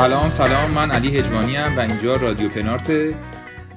[0.00, 0.70] سلام سلام.
[0.70, 2.90] من علی هجوانی ام و اینجا رادیو پنارت.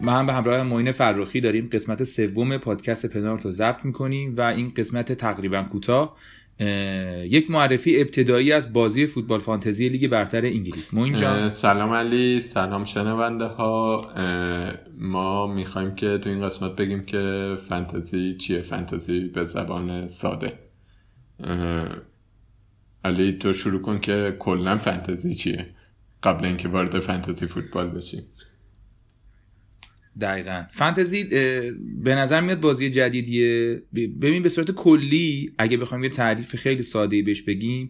[0.02, 4.74] من به همراه معین فرخی داریم قسمت سوم پادکست پنارت رو ضبط می‌کنیم و این
[4.78, 6.18] قسمت تقریبا کوتاه
[7.24, 10.94] یک معرفی ابتدایی از بازی فوتبال فانتزی لیگ برتر انگلیس.
[10.94, 11.50] موین جان.
[11.50, 14.08] سلام علی سلام شنونده ها.
[14.98, 20.54] ما می‌خوایم که تو این قسمت بگیم که فانتزی چیه؟ فانتزی به زبان ساده.
[23.06, 25.66] علی تو شروع کن که کلا فانتزی چیه؟
[26.24, 28.24] قبل اینکه وارد فانتزی فوتبال بشیم.
[30.22, 30.64] دقیقا.
[30.72, 31.24] فانتزی
[32.04, 33.82] به نظر میاد بازی جدیدیه.
[33.94, 37.90] ببین به صورت کلی اگه بخوایم یه تعریف خیلی ساده بهش بگیم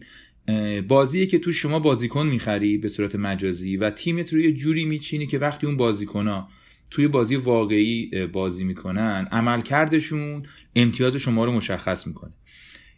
[0.88, 5.26] بازیه که تو شما بازیکن می‌خری به صورت مجازی و تیمت رو یه جوری میچینی
[5.26, 6.46] که وقتی اون بازیکن
[6.90, 10.42] توی بازی واقعی بازی می‌کنن عملکردشون
[10.76, 12.32] امتیاز شما رو مشخص می‌کنه.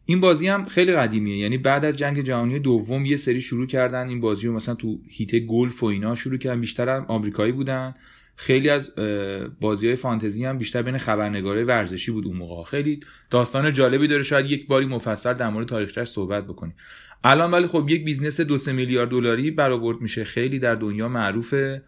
[0.08, 1.36] این بازی هم خیلی قدیمیه.
[1.36, 4.08] یعنی بعد از جنگ جهانی دوم یه سری شروع کردن.
[4.08, 6.60] این بازی رو مثلا تو هیته گلف و اینا شروع کردن.
[6.60, 7.94] بیشتر هم آمریکایی بودن.
[8.36, 8.94] خیلی از
[9.60, 12.70] بازی های فانتزی هم بیشتر بین خبرنگاره ورزشی بود اون موقع.
[12.70, 14.22] خیلی داستان جالبی داره.
[14.22, 16.74] شاید یک باری مفصل در مورد تاریخش صحبت بکنیم.
[17.24, 20.24] الان ولی خب یک business دو سه میلیارد دلاری برآورد میشه.
[20.24, 21.82] خیلی در دنیا معروفه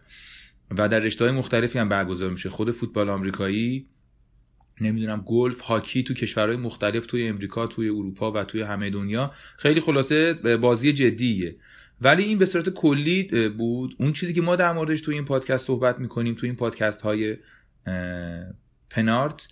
[0.77, 2.49] و در رشته های مختلفی هم برگزار میشه.
[2.49, 3.85] خود فوتبال آمریکایی
[4.81, 9.33] نمی‌دونم گلف هاکی تو کشورهای مختلف توی امریکا توی اروپا و توی همه دنیا.
[9.57, 11.55] خیلی خلاصه بازی جدیه.
[12.01, 13.95] ولی این به صورت کلی بود.
[13.99, 17.37] اون چیزی که ما در موردش توی این پادکست صحبت می‌کنیم توی این پادکست های
[18.89, 19.47] پنارت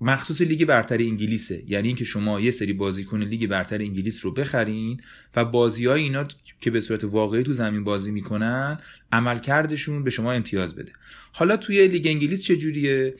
[0.00, 1.62] مخصوص لیگ برتر انگلیسه.
[1.66, 5.00] یعنی اینکه شما یه سری بازیکن لیگ برتر انگلیس رو بخرین
[5.36, 6.28] و بازی های اینا
[6.60, 8.76] که به صورت واقعی تو زمین بازی می‌کنن
[9.12, 10.92] عملکردشون به شما امتیاز بده.
[11.32, 13.14] حالا توی لیگ انگلیس چجوریه؟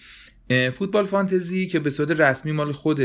[0.49, 3.01] فوتبال فانتزی که به صورت رسمی مال خود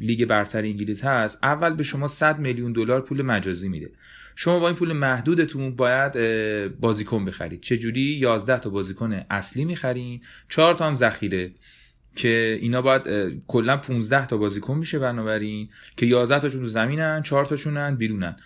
[0.00, 3.90] لیگ برتر انگلیس هست اول به شما 100 میلیون دلار پول مجازی میده.
[4.36, 6.12] شما با این پول محدودتون باید
[6.80, 7.60] بازیکن بخرید.
[7.60, 11.52] چه جوری 11 تا بازیکن اصلی می‌خرین 4 تا هم ذخیره
[12.16, 13.02] که اینا باید
[13.46, 18.36] کلا 15 تا بازیکن میشه بنابراین که 11 تاشون تو زمینن 4 تاشونن بیرونن.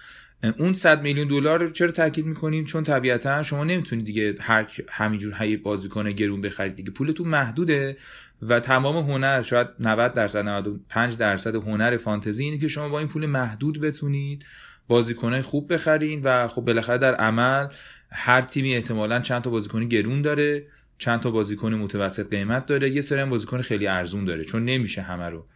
[0.58, 5.34] اون 100 میلیون دلار رو چرا تاکید می‌کنیم چون طبیعتا شما نمی‌تونید دیگه هر همینجور
[5.38, 6.90] هی بازیکن گرون بخرید دیگه.
[6.90, 7.96] پولتون محدوده
[8.42, 13.08] و تمام هنر شاید 90 درصد 95 درصد هنر فانتزی اینه که شما با این
[13.08, 14.46] پول محدود بتونید
[14.88, 17.66] بازیکنای خوب بخرین و خب بالاخره در عمل
[18.10, 20.66] هر تیمی احتمالا چند تا بازیکن گرون داره
[20.98, 25.28] چند تا بازیکن متوسط قیمت داره یه سری بازیکن خیلی ارزون داره چون نمیشه همه
[25.28, 25.46] رو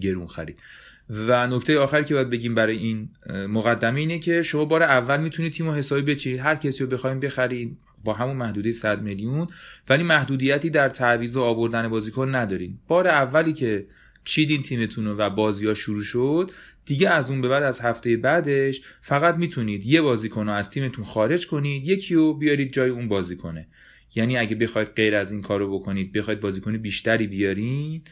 [0.00, 0.62] گرون خرید.
[1.10, 3.08] و نکته آخری که باید بگیم برای این
[3.48, 6.40] مقدمه اینه که شما بار اول می‌تونید تیم و حسابی بچینید.
[6.40, 9.46] هر کسی رو بخوایم بخرید با همون محدوده 100 میلیون
[9.88, 12.78] ولی محدودیتی در تعویض و آوردن بازیکن ندارین.
[12.88, 13.86] بار اولی که
[14.24, 16.50] چیدین تیمتون و بازی ها شروع شد
[16.84, 21.04] دیگه از اون به بعد از هفته بعدش فقط می‌تونید یه بازیکن رو از تیمتون
[21.04, 23.66] خارج کنید یکی رو بیارید جای اون بازیکنه.
[24.14, 28.02] یعنی اگه بخواید غیر از این کارو بکنید بخواید بازیکن بیشتری بیارین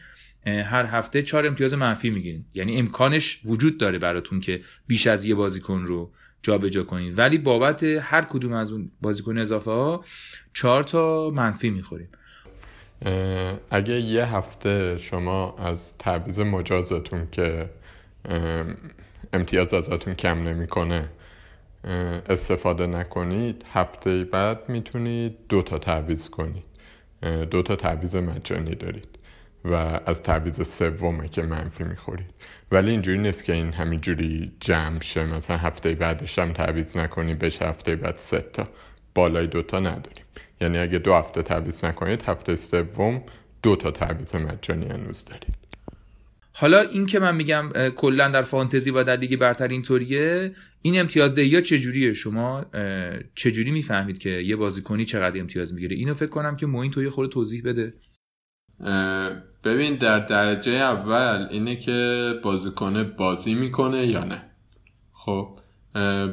[0.45, 2.45] هر هفته چهار امتیاز منفی می‌گیرین.
[2.53, 6.11] یعنی امکانش وجود داره براتون که بیش از یه بازیکن رو
[6.41, 10.03] جابجا جا کنید ولی بابت هر کدوم از اون بازیکن اضافه ها
[10.53, 12.09] چهار تا منفی می‌خوریم.
[13.71, 17.69] اگه یه هفته شما از تعویض مجازتون که
[19.33, 21.09] امتیاز ازتون کم نمی‌کنه
[22.29, 26.63] استفاده نکنید هفته بعد می‌تونید دو تا تعویض کنید.
[27.51, 29.18] دو تا تعویض مجانی دارید.
[29.65, 29.73] و
[30.05, 32.29] از تعویض سومه که منفی می‌خورید
[32.71, 35.25] ولی اینجوری نیست که این همینجوری جمع شه.
[35.25, 38.67] مثلا هفته بعدش هم تعویض نکنید بشه هفته بعد سه تا.
[39.15, 40.25] بالای دوتا نداریم.
[40.61, 43.23] یعنی اگه دو هفته تعویض نکنید هفته سوم
[43.63, 45.55] دو تا تعویض مجانی هنوز دارید.
[46.53, 50.51] حالا این که من میگم کلا در فانتزی و در لیگ برتر اینطوریه
[50.81, 52.65] این امتیاز ها چجوریه شما؟
[53.35, 57.31] چجوری می‌فهمید که یه بازیکنی چقدر امتیاز می‌گیره؟ اینو فکر کنم که موین توی خود
[57.31, 57.93] توضیح بده.
[59.63, 64.41] ببین در درجه اول اینه که بازیکن بازی می‌کنه یا نه.
[65.13, 65.59] خب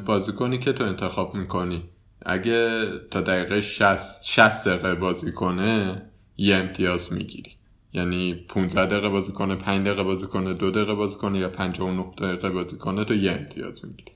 [0.05, 1.83] بازیکنی که تو انتخاب می‌کنی
[2.25, 6.01] اگه تا دقیقه 60 60 دقیقه بازی کنه
[6.37, 7.51] یه امتیاز می‌گیری.
[7.93, 12.05] یعنی 15 دقیقه بازی کنه 5 دقیقه بازی کنه 2 دقیقه بازی کنه یا 59
[12.17, 14.11] دقیقه بازی کنه تو یه امتیاز می‌گیری.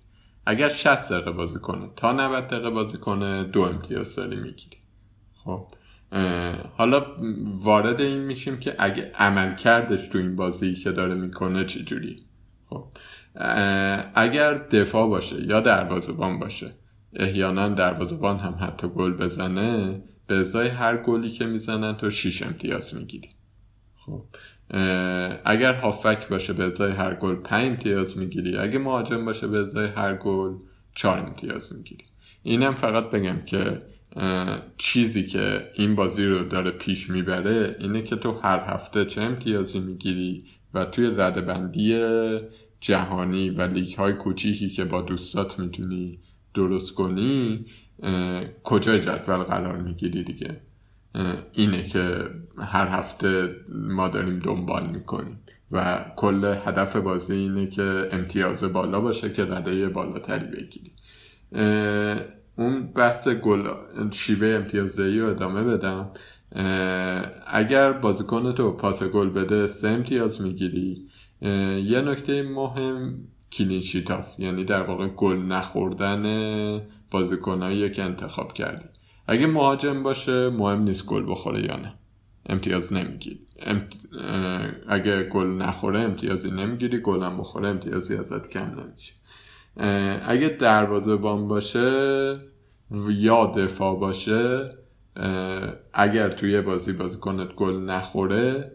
[0.46, 4.78] اگر 60 دقیقه بازی کنه تا 90 دقیقه بازی کنه دو امتیاز داری می‌گیری.
[5.44, 5.68] خب
[6.78, 7.06] حالا
[7.56, 12.20] وارد این میشیم که اگه عمل کردش تو این بازی که داره می‌کنه چجوری؟
[12.70, 12.84] خب
[14.16, 16.72] اگر دفاع باشه یا دروازه‌بان باشه
[17.14, 22.96] احیانا دروازه‌بان هم حتی گل بزنه به ازای هر گلی که می‌زنن تو 6 امتیاز
[22.96, 23.30] می‌گیری.
[23.96, 24.24] خب
[25.46, 28.58] اگر هافک باشه به ازای هر گل 5 امتیاز می‌گیری.
[28.58, 30.54] اگه مهاجم باشه به ازای هر گل
[30.96, 32.04] 4 امتیاز می‌گیری.
[32.44, 33.78] اینم فقط بگم که
[34.78, 39.80] چیزی که این بازی رو داره پیش می‌بره اینه که تو هر هفته چه امتیازی
[39.80, 40.38] می‌گیری
[40.74, 42.00] و توی ردبندی
[42.80, 46.20] جهانی و لیگ های کوچیکی که با دوستات می‌تونی
[46.54, 47.66] درست کنی
[48.64, 50.62] کجای جدول قرار می‌گیری دیگه؟
[51.54, 52.26] اینه که
[52.58, 55.40] هر هفته ما داریم دنبال می‌کنیم
[55.72, 60.92] و کل هدف بازی اینه که امتیاز بالا باشه که رده بالاتری بگیری.
[62.62, 63.70] اون بحث گل
[64.12, 66.10] شیوه امتیازدهی رو ادامه بدم.
[67.48, 71.08] اگر بازیکن تو پاس گل بده سه امتیاز می‌گیری.
[71.86, 73.14] یه نکته مهم
[73.52, 76.82] کلینشیت هست یعنی در واقع گل نخوردن
[77.12, 78.86] بازیکنایی که انتخاب کردی.
[79.28, 81.94] اگه مهاجم باشه مهم نیست گل بخوره یا نه.
[82.50, 83.40] امتیاز نمی‌گیری.
[84.88, 86.98] اگه گل نخوره امتیازی نمی‌گیری.
[86.98, 89.14] گلم بخوره امتیازی ازت کم نمیشه.
[90.28, 92.38] اگه دروازه بان باشه
[93.10, 94.70] یا دفاع باشه
[95.94, 98.72] اگر توی بازی بازی کنت گل نخوره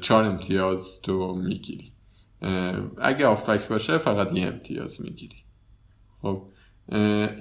[0.00, 1.92] چهار امتیاز تو می‌گیری.
[2.98, 5.36] اگه آفک باشه فقط یه امتیاز می‌گیری.
[6.22, 6.42] خب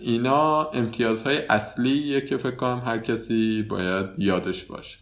[0.01, 4.97] اینا امتیازهای اصلیه که فکر کنم هر کسی باید یادش باشه.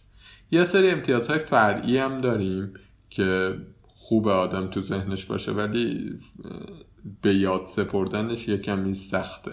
[0.52, 2.74] یه سری امتیازهای فرعی هم داریم
[3.10, 3.56] که
[3.88, 6.14] خوب آدم تو ذهنش باشه ولی
[7.22, 9.52] به یاد سپردنش یه کمی سخته.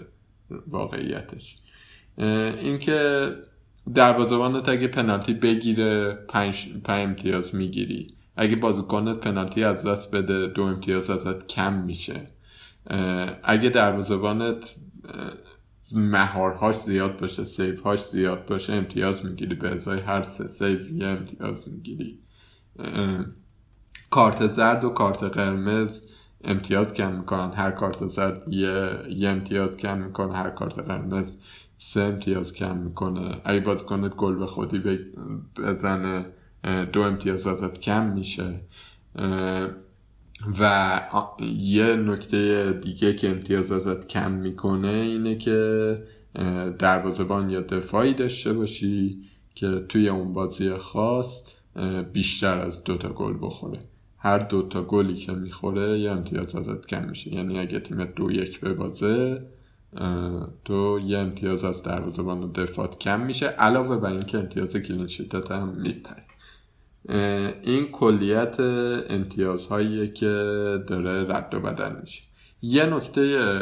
[0.67, 1.55] واقعیتش.
[2.17, 3.31] اینکه
[3.95, 8.07] دروازه‌بانت اگه پنالتی بگیره پنج, پنج امتیاز می‌گیری.
[8.35, 12.27] اگه بازیکنت پنالتی از دست بده دو امتیاز ازت کم میشه.
[13.43, 14.73] اگه دروازه‌بانت
[15.91, 19.55] مهارهاش زیاد باشه سیفهاش زیاد باشه امتیاز می‌گیری.
[19.55, 22.19] به ازای هر سه سیف یه امتیاز می‌گیری.
[24.09, 26.01] کارت زرد و کارت قرمز
[26.47, 27.53] امتیاز کم می‌کنن.
[27.53, 31.31] هر کارت زرد یه, یه امتیاز کم می‌کنه هر کارت قرمز
[31.77, 33.41] سه امتیاز کم می‌کنه.
[33.45, 34.83] اگه کنه گل به خودی
[35.57, 36.25] بزنه
[36.93, 38.57] دو امتیاز ازت کم میشه.
[40.59, 41.01] و
[41.57, 46.03] یه نکته دیگه که امتیاز ازت کم می‌کنه اینه که
[46.79, 49.21] دروازبان یا دفاعی داشته باشی
[49.55, 51.43] که توی اون بازی خاص
[52.13, 53.79] بیشتر از دوتا گل بخوره.
[54.17, 57.35] هر دوتا گلی که می‌خوره یه امتیاز ازت کم میشه.
[57.35, 59.41] یعنی اگه تیمت دو یک بازه
[60.65, 65.69] تو یه امتیاز از دروازبان و دفاعت کم میشه علاوه بر اینکه امتیاز کلینشیتت هم
[65.69, 66.23] میپره
[67.61, 68.55] این کلیت
[69.09, 70.27] امتیازهایی که
[70.87, 72.21] داره رد و بدل میشه.
[72.61, 73.53] یه نکته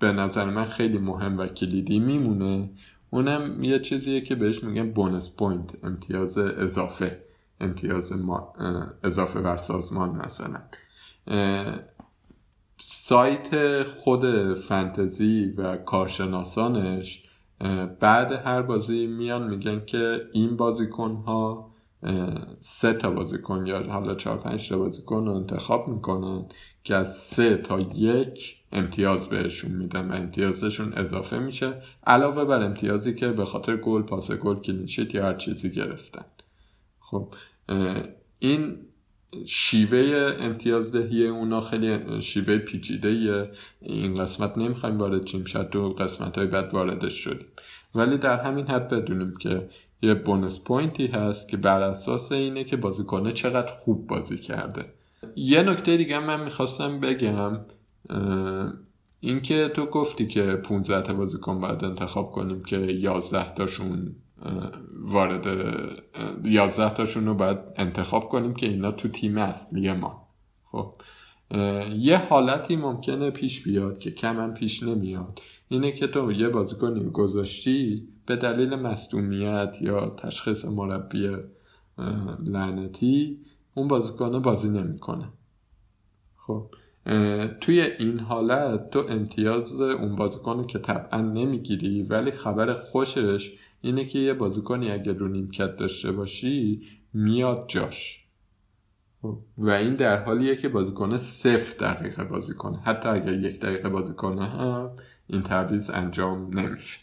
[0.00, 2.70] به نظر من خیلی مهم و کلیدی میمونه
[3.10, 7.18] اونم یه چیزیه که بهش میگن bonus point امتیاز اضافه.
[7.60, 8.12] امتیاز
[9.04, 10.60] اضافه بر سازمان مثلا
[12.80, 17.22] سایت خود فنتزی و کارشناسانش
[18.00, 21.70] بعد هر بازی میان میگن که این بازیکن ها
[22.60, 26.44] سه تا بازیکن یا حالا چهار پنج تا بازیکن رو انتخاب می‌کنن
[26.84, 33.14] که از سه تا یک امتیاز بهشون میدن و امتیازشون اضافه میشه علاوه بر امتیازی
[33.14, 36.24] که به خاطر گل پاس گل clean sheet یا هر چیزی گرفتن.
[37.00, 37.28] خب
[38.38, 38.76] این
[39.46, 46.46] شیوه امتیازدهی اونا خیلی شیوه پیچیده این قسمت نمی‌خوایم وارد چیم شد تو قسمت های
[46.46, 47.46] بعد واردش شدیم.
[47.94, 49.68] ولی در همین حد بدونیم که
[50.02, 54.84] یه بونس پوینتی هست که بر اساس اینه که بازیکنه چقدر خوب بازی کرده.
[55.36, 57.60] یه نکته دیگه من می‌خواستم بگم
[59.20, 64.16] اینکه تو گفتی که 15 تا بازیکن باید انتخاب کنیم که 11 تاشون
[64.92, 65.46] وارد
[66.44, 70.28] 11 تاشون رو باید انتخاب کنیم که اینا تو تیم اصلی ما.
[70.64, 70.94] خب
[71.96, 75.40] یه حالتی ممکنه پیش بیاد که کم پیش نمیاد.
[75.68, 81.36] اینه که تو یه بازیکنی گذاشتی به دلیل مصدومیت یا تشخیص مربی
[82.44, 83.38] لعنتی
[83.74, 85.24] اون بازیکن بازی نمی‌کنه.
[86.36, 86.70] خب
[87.60, 94.18] توی این حالت تو امتیاز اون بازیکن که طبعا نمی‌گیری ولی خبر خوشش اینه که
[94.18, 96.82] یه بازیکنی اگه رو نیمکت داشته باشی
[97.14, 98.24] میاد جاش.
[99.58, 104.14] و این در حالیه که بازیکن صفر دقیقه بازی کنه حتی اگر یک دقیقه بازی
[104.14, 104.90] کنه هم
[105.26, 106.98] این تعویض انجام نمیشه.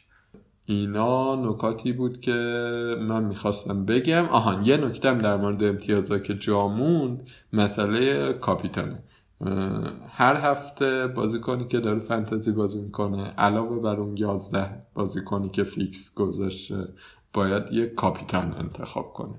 [0.66, 2.32] اینا نکاتی بود که
[3.02, 4.26] من می‌خواستم بگم.
[4.26, 7.22] آهان یه نکتم در مورد امتیازا که جامون
[7.54, 9.04] مسئله کاپیتانه.
[10.10, 16.14] هر هفته بازیکنی که داره فنتزی بازی می‌کنه علاوه بر اون 11 بازیکنی که فیکس
[16.14, 16.88] گذاشته
[17.34, 19.36] باید یه کاپیتان انتخاب کنه.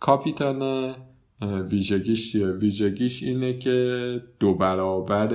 [0.00, 0.94] کاپیتان
[1.42, 5.28] ویژگیش چیه؟ ویژگیش اینه که دو برابر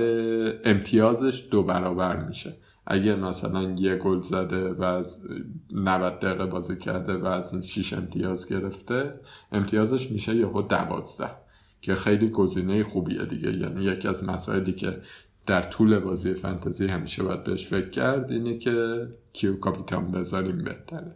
[0.64, 2.56] امتیازش دو برابر میشه.
[2.86, 5.20] اگر مثلا یه گل زده و از
[5.74, 9.20] 90 دقیقه بازی کرده و از این 6 امتیاز گرفته
[9.52, 11.47] امتیازش میشه یهو 12
[11.80, 13.52] که خیلی گزینه خوبیه دیگه.
[13.52, 15.00] یعنی یکی از مسائلی که
[15.46, 21.14] در طول بازی فانتزی همیشه باید بهش فکر کرد اینه که کیو کاپیتان بذاریم بهتره.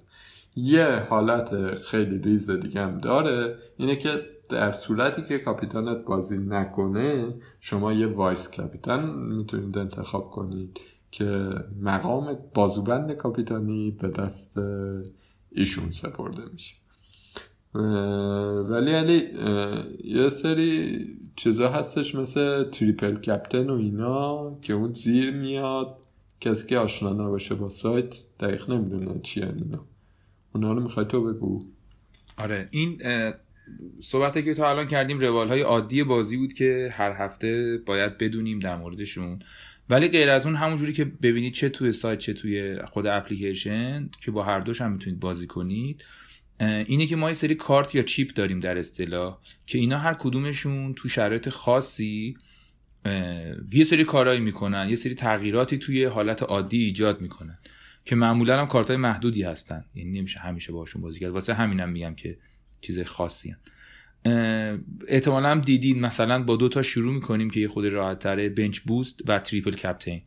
[0.57, 4.09] یه حالت خیلی ریز دیگه هم داره اینه که
[4.49, 10.79] در صورتی که کاپیتانت بازی نکنه شما یه vice کاپیتان می‌تونید انتخاب کنید
[11.11, 11.51] که
[11.83, 14.59] مقام بازوبند کاپیتانی به دست
[15.51, 16.82] ایشون سپرده میشه.
[17.75, 19.23] ولی علی
[20.05, 25.97] یه سری چیزا هستش مثل triple captain و اینا که اون زیر میاد.
[26.41, 29.85] کسی که آشنا نباشه با سایت دقیق نمی‌دونه چی اینا.
[30.55, 31.65] اونا رو می‌خوای تو بگو.
[32.39, 33.03] آره این
[34.01, 38.59] صحبتی که تا الان کردیم روال های عادی بازی بود که هر هفته باید بدونیم
[38.59, 39.39] در موردشون.
[39.91, 44.31] ولی غیر از اون همونجوری که ببینید چه توی سایت چه توی خود اپلیکیشن که
[44.31, 46.05] با هر دوش هم می‌تونید بازی کنید.
[46.63, 50.95] اینه که ما یه سری کارت یا چیپ داریم در اصطلاح که اینا هر کدومشون
[50.95, 52.37] تو شرایط خاصی
[53.73, 57.59] یه سری کارایی می‌کنن یه سری تغییراتی توی حالت عادی ایجاد می‌کنن
[58.05, 59.85] که معمولا هم کارت های محدودی هستن.
[59.95, 61.31] یعنی نمیشه همیشه باشون بازی کرد.
[61.31, 62.39] واسه همینم میگم که
[62.81, 63.59] چیز خاصی هن.
[65.09, 68.79] احتمالا هم دیدین مثلا با دو تا شروع می‌کنیم که یه خود راحت تره بنچ
[68.81, 70.23] بوست و تریپل کپتین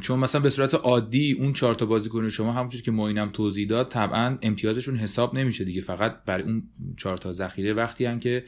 [0.00, 3.88] چون مثلا به صورت عادی اون چهار تا بازیکن شما همونجوری که موینم توضیح داد
[3.88, 5.80] طبعا امتیازشون حساب نمیشه دیگه.
[5.80, 6.62] فقط برای اون
[6.96, 8.44] چهار تا ذخیره وقتی هم که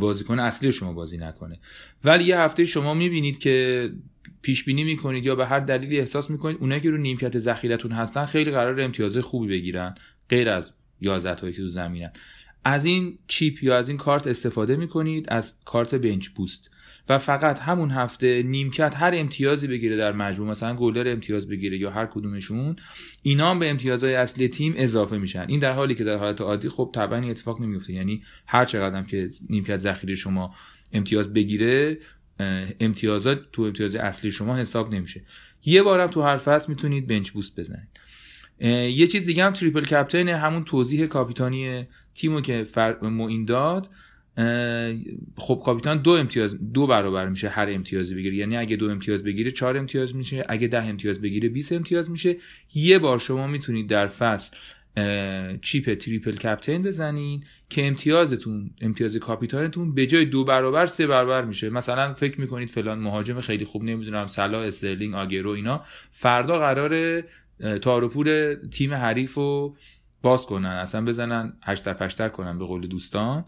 [0.00, 1.60] بازیکن اصلی شما بازی نکنه.
[2.04, 3.90] ولی یه هفته شما می‌بینید که
[4.42, 8.24] پیش بینی می‌کنید یا به هر دلیلی احساس می‌کنید اونایی که رو نیمکت ذخیرتون هستن
[8.24, 9.94] خیلی قرار امتیاز خوبی بگیرن
[10.28, 12.10] غیر از 11 تایی که تو زمینن.
[12.64, 16.70] از این چیپ یا از این کارت استفاده می‌کنید؟ از کارت بنچ بوست.
[17.08, 21.90] و فقط همون هفته نیمکت هر امتیازی بگیره در مجموع مثلا گلر امتیاز بگیره یا
[21.90, 22.76] هر کدومشون
[23.22, 25.44] اینا هم به امتیازهای اصلی تیم اضافه میشن.
[25.48, 29.28] این در حالی که در حالت عادی خب طبعا اتفاق نمیفته یعنی هر چقدر که
[29.50, 30.54] نیمکت ذخیره شما
[30.92, 31.98] امتیاز بگیره
[32.80, 35.22] امتیازات تو امتیاز اصلی شما حساب نمیشه.
[35.64, 37.88] یه بارم تو هر فصل می‌تونید بنچ بوست بزنید.
[38.96, 42.96] یه چیز دیگه هم تریپل کپتین همون توضیح کاپیتانی تیمو که فر...
[43.02, 43.88] موین داد.
[45.36, 49.50] خب کاپیتان دو امتیاز دو برابر میشه هر امتیازی بگیره یعنی اگه دو امتیاز بگیره
[49.50, 52.36] چهار امتیاز میشه اگه ده امتیاز بگیره 20 امتیاز میشه.
[52.74, 54.56] یه بار شما می‌تونید در فصل
[55.62, 61.70] chip triple captain بزنین که امتیازتون امتیاز کاپیتانتون به جای دو برابر سه برابر میشه.
[61.70, 65.84] مثلا فکر می‌کنید فلان مهاجم خیلی خوب نمی‌دونم صلاح استرلینگ آگوئرو اینا.
[66.10, 67.22] فردا قراره
[67.82, 69.76] تاروپود تیم حریف رو
[70.22, 73.44] باز کنن اصلا بزنن هشتر پشتر کنن به قول دوستان.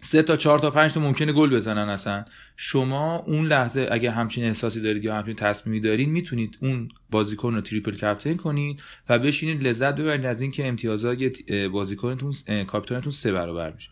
[0.00, 2.24] سه تا چهار تا پنج تا ممکنه گل بزنن اصلا.
[2.56, 7.60] شما اون لحظه اگه همچین احساسی دارید یا همچین تصمیمی دارید می‌تونید اون بازیکن رو
[7.60, 11.16] triple captain کنید و بشینید لذت ببرید از اینکه امتیازات
[11.72, 12.32] بازیکنتون
[12.66, 13.90] کاپیتانتون سه برابر میشه.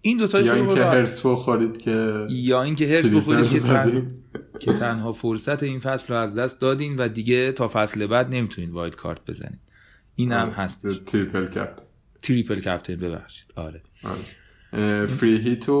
[0.00, 4.14] این دو تا یا اینکه حرص بخورید که یا اینکه حرص بخورید که تن...
[4.60, 8.70] که تنها فرصت این فصل رو از دست دادین و دیگه تا فصل بعد نمی‌تونید
[8.70, 9.60] wild card بزنید.
[10.16, 11.84] این هم هست triple captain
[12.22, 13.52] triple captain ببخشید.
[13.56, 14.18] آره, آره.
[15.06, 15.72] free hit و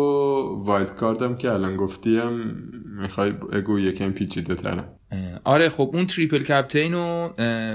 [0.64, 2.30] wild card م که الان گفتیم
[2.84, 4.88] می‌خوای بگو یکم پیچیده ترم.
[5.44, 7.28] آره خب اون تریپل کپتین و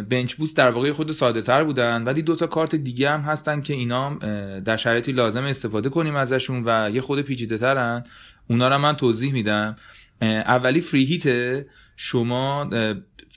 [0.09, 3.73] بنچ بوست در واقع خود ساده تر بودن ولی دوتا کارت دیگه هم هستن که
[3.73, 4.15] اینا
[4.59, 8.03] در شرایطی لازم استفاده کنیم ازشون و یه خود پیچیده ترن.
[8.49, 9.75] اونا رو من توضیح میدم.
[10.21, 11.65] اولی فری هیت
[11.95, 12.69] شما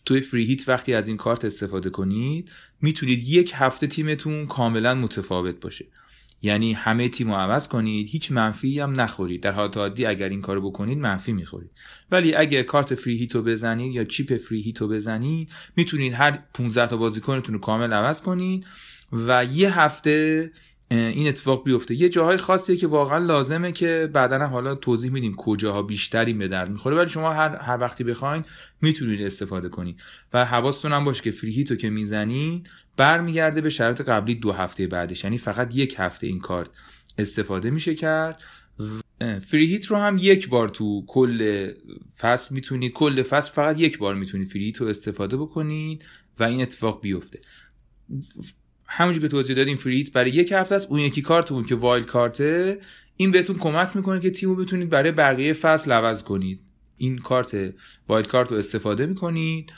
[0.04, 5.60] توی فری هیت وقتی از این کارت استفاده کنید می‌تونید یک هفته تیمتون کاملا متفاوت
[5.60, 5.84] باشه.
[6.42, 9.42] یعنی همه تیم رو عوض کنید هیچ منفی هم نخورید.
[9.42, 11.70] در حالت عادی اگر این کارو بکنید منفی می‌خورید.
[12.10, 16.96] ولی اگر کارت فری هیتو بزنید یا چیپ فری هیتو بزنید می‌تونید هر 15 تا
[16.96, 18.66] بازیکنتون رو کامل عوض کنید
[19.12, 20.50] و یه هفته
[20.90, 21.94] این اتفاق بیفته.
[21.94, 26.70] یه جاهای خاصیه که واقعا لازمه که بعدا حالا توضیح میدیم کجاها بیشتری به درد
[26.70, 26.96] می‌خوره.
[26.96, 28.44] ولی شما هر, هر وقتی بخواین
[28.80, 30.02] می‌تونید استفاده کنید.
[30.32, 34.86] و حواستون هم باشه که فری هیتو که می‌زنید برمیگرده به شرط قبلی دو هفته
[34.86, 35.24] بعدش.
[35.24, 36.70] یعنی فقط یک هفته این کارت
[37.18, 38.42] استفاده میشه کرد.
[39.46, 41.72] free hit رو هم یک بار تو کل
[42.18, 46.04] فصل می‌تونید کل فصل فقط یک بار می‌تونید free hit رو استفاده بکنید
[46.38, 47.40] و این اتفاق بیفته.
[48.86, 50.90] همونجور که توضیح دادیم free hit برای یک هفته است.
[50.90, 52.80] اون یکی کارتون که wild card ه
[53.16, 56.60] این بهتون کمک می‌کنه که تیمو بتونید برای بقیه فصل عوض کنید.
[56.96, 57.74] این کارت
[58.08, 59.72] wild card رو استفاده می‌کنید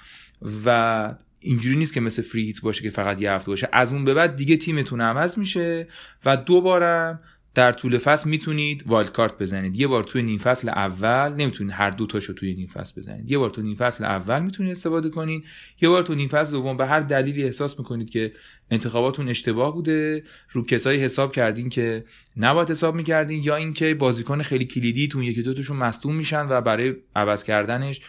[0.64, 3.68] و اینجوری نیست که مثل free hit باشه که فقط یه هفته باشه.
[3.73, 5.87] از اون به بعد دیگه تیمتون عوض میشه
[6.25, 7.21] و دوبارم
[7.54, 9.76] در طول فصل می‌تونید وایلد کارت بزنید.
[9.76, 13.30] یه بار توی نیم فصل اول نمی‌تونید هر دو تاشو توی نیم فصل بزنید.
[13.30, 15.45] یه بار تو نیم فصل اول می‌تونید استفاده کنید.
[15.80, 18.33] یه بار تو نیم فصل دوم به هر دلیلی احساس می‌کنید که
[18.71, 22.04] انتخاباتون اشتباه بوده رو کسایی حساب کردین که
[22.37, 26.95] نباید حساب می‌کردین یا اینکه بازیکن خیلی کلیدی تون یکی دوتاشون مصدوم میشن و برای
[27.16, 28.00] عوض کردنش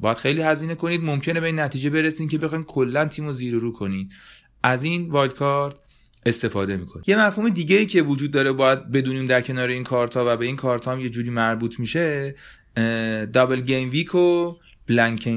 [0.00, 1.04] باید خیلی هزینه کنید.
[1.04, 4.12] ممکنه به این نتیجه برسین که بخواین کلا تیم رو زیر رو کنید.
[4.62, 5.76] از این wildcard
[6.26, 7.08] استفاده می‌کنید.
[7.08, 10.46] یه مفهوم دیگه ای که وجود داره باید بدونیم در کنار این کارت و به
[10.46, 12.34] این کارت هم یه جوری مربوط میشه
[13.32, 14.54] double gameweek و
[14.86, 15.28] blank,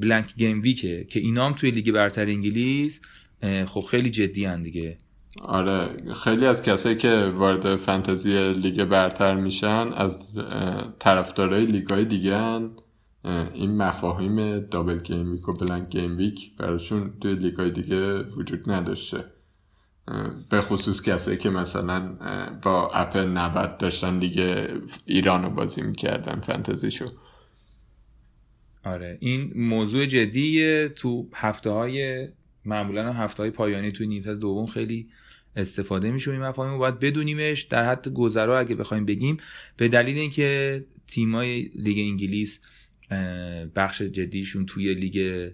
[0.00, 3.00] blank gameweek ه که اینا هم توی لیگ برتر انگلیس
[3.66, 4.98] خب خیلی جدی هن دیگه.
[5.42, 5.88] آره
[6.24, 10.28] خیلی از کسایی که وارد فانتزی لیگ برتر میشن از
[10.98, 12.70] طرفدارای لیگای دیگه هن.
[13.24, 19.24] این مفاهیم double gameweek و blank gameweek براشون توی لیگای دیگه وجود نداشته.
[20.50, 22.16] به خصوص کسایی که مثلا
[22.62, 24.68] با اپ 90 داشتن دیگه
[25.06, 27.06] ایرانو بازی می‌کردن فانتزیشو.
[28.84, 32.28] آره این موضوع جدیه تو هفته های
[32.64, 35.08] معمولا هفته های پایانی توی نیمه دوم خیلی
[35.56, 39.36] استفاده میشه این مفاهیم باید بدونیمش در حد گذرا اگه بخوایم بگیم
[39.76, 42.60] به دلیل اینکه تیمای لیگ انگلیس
[43.74, 45.48] بخش جدیشون توی لیگ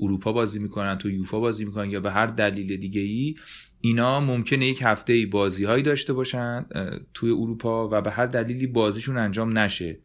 [0.00, 3.34] اروپا بازی می‌کنن تو یوفا بازی می‌کنن یا به هر دلیل دیگه ای
[3.80, 6.66] اینا ممکنه یک هفته ای بازی هایی داشته باشن
[7.14, 9.98] توی اروپا و به هر دلیلی بازیشون انجام نشه.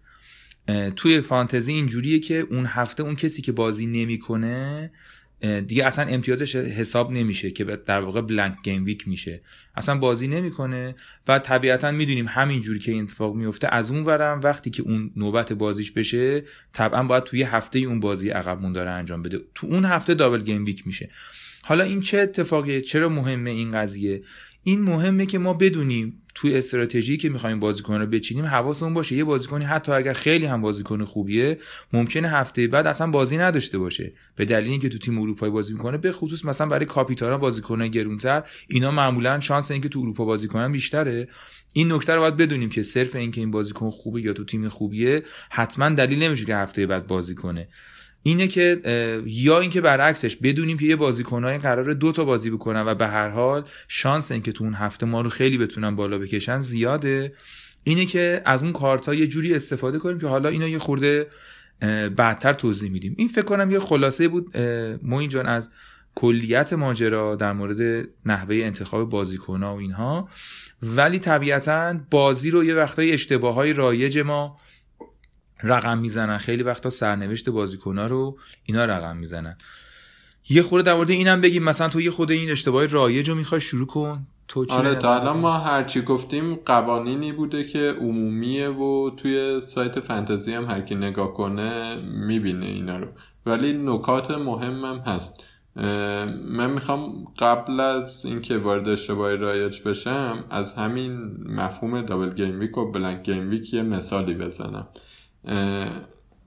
[0.96, 4.92] توی فانتزی اینجوریه که اون هفته اون کسی که بازی نمی‌کنه
[5.42, 9.42] دیگه اصلا امتیازش حساب نمیشه که در واقع بلنک گیم ویک میشه.
[9.76, 10.96] اصلا بازی نمی‌کنه
[11.28, 15.54] و طبیعتا می‌دونیم همینجوری که این اتفاق میفته از اون ورم وقتی که اون نوبت
[15.54, 19.40] بازیش بشه طبعا باید توی هفته اون بازی عقب داره انجام بده.
[19.56, 21.10] تو اون هفته دابل گیم ویک میشه.
[21.64, 24.22] حالا این چه اتفاقیه؟ چرا مهمه این قضیه؟
[24.64, 29.16] این مهمه که ما بدونیم توی استراتژی که می‌خوایم بازیکن رو بچینیم حواسمون باشه.
[29.16, 31.58] یه بازیکنی حتی اگر خیلی هم بازیکن خوبیه
[31.94, 34.14] ممکنه هفته بعد اصلا بازی نداشته باشه.
[34.36, 38.44] به دلیل اینکه تو تیم اروپایی بازی می‌کنه به خصوص مثلا برای کاپیتانا بازیکن گرونتر
[38.68, 41.28] اینا معمولا شانس اینکه تو اروپا بازی کنن بیشتره.
[41.74, 45.24] این نکته رو باید بدونیم که صرف اینکه این بازیکن خوبه یا تو تیم خوبیه
[45.50, 47.68] حتما دلیل نمیشه که هفته بعد بازی کنه.
[48.24, 48.82] اینه که
[49.26, 53.30] یا اینکه برعکسش بدونیم که یه بازیکنای قرار دو تا بازی بکنن و به هر
[53.30, 57.34] حال شانس اینکه تو اون هفته ما رو خیلی بتونن بالا بکشن زیاده.
[57.84, 61.28] اینه که از اون کارت یه جوری استفاده کنیم که حالا اینا یه خورده
[62.16, 63.16] بعدتر توضیح میدیم.
[63.18, 64.58] این فکر کنم یه خلاصه بود
[65.04, 65.70] موین جان از
[66.16, 70.30] کلیت ماجرا در مورد نحوه انتخاب بازیکن و اینها.
[70.84, 74.60] ولی طبیعتا بازی رو یه وقتای اشتباه های رایج ما
[75.64, 76.38] رقم می‌زنن.
[76.38, 79.58] خیلی وقتا سرنوشت بازیکنها رو اینا رقم می‌زنن.
[80.50, 81.64] یه خورده در مورد اینم بگیم.
[81.64, 84.28] مثلا تو یه خورده این اشتباه رایج رو می‌خوای شروع کن.
[84.48, 90.00] تو چی آره تا الان ما هرچی گفتیم قوانینی بوده که عمومیه و توی سایت
[90.00, 93.08] فانتزی هم هر کی نگاه کنه می‌بینه اینا رو.
[93.46, 95.34] ولی نکات مهمم هست.
[95.76, 102.92] من می‌خوام قبل از اینکه وارد اشتباه رایج بشم از همین مفهوم double gameweek و
[102.92, 104.88] blank gameweek یه مثالی بزنم.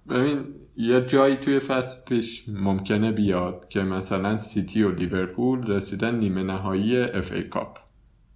[0.08, 0.44] ببین
[0.76, 6.98] یه جایی توی فصل پیش ممکنه بیاد که مثلا سیتی و لیورپول رسیدن نیمه نهایی
[6.98, 7.78] FA Cup.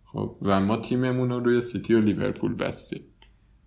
[0.05, 3.01] خب و ما تیممون رو روی سیتی و لیورپول بستیم.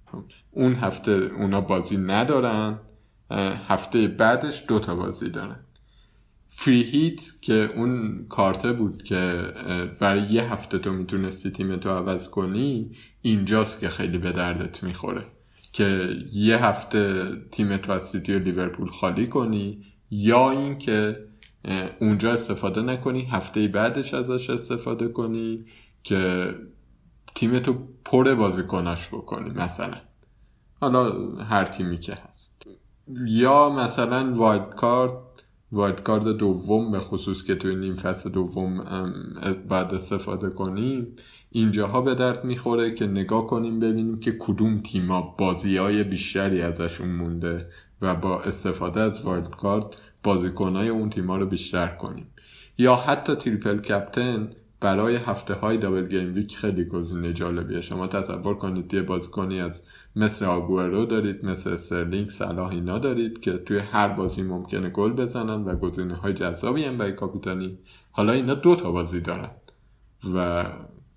[0.06, 2.80] خب، اون هفته اونا بازی ندارن
[3.68, 5.60] هفته بعدش دوتا بازی دارن.
[6.48, 9.44] free hit که اون کارته بود که
[10.00, 15.26] برای یه هفته تو می‌تونستی تیم تو عوض کنی اینجاست که خیلی به دردت می‌خوره.
[15.72, 21.26] که یه هفته تیم تو از سیتی و لیورپول خالی کنی یا اینکه
[22.02, 25.66] اونجا استفاده نکنی هفته بعدش ازش استفاده کنی
[26.04, 26.54] که
[27.36, 29.98] تیم تو پر بازیکناش بکنی مثلا.
[30.82, 32.66] حالا هر تیمی که هست.
[33.26, 35.14] یا مثلا wildcard
[35.72, 38.84] wildcard دوم به خصوص که توی نیم فصل دوم
[39.70, 41.16] باید استفاده کنیم
[41.52, 47.10] اینجاها به درد می‌خوره که نگاه کنیم ببینیم که کدوم تیما بازی های بیشتری ازشون
[47.10, 47.66] مونده
[48.02, 49.86] و با استفاده از wildcard
[50.24, 52.28] بازیکنهای اون تیما رو بیشتر کنیم.
[52.78, 54.50] یا حتی triple captain
[54.82, 57.82] برای هفته های double gameweek خیلی گزینه جالبیه.
[57.82, 59.84] شما تصور کنید یه بازیکنی از
[60.16, 65.64] مثل آگورو دارید مثل استرلینگ صلاح اینا دارید که توی هر بازی ممکنه گل بزنن
[65.64, 67.78] و گزینه های جذابی هم برای کاپیتانی.
[68.12, 69.52] حالا اینا دو تا بازی دارن
[70.36, 70.66] و